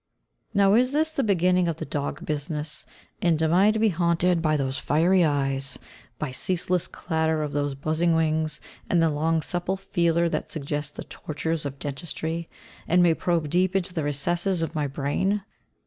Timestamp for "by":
4.41-4.57, 6.17-6.29